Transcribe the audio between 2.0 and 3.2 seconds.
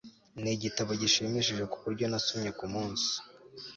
nasomye kumunsi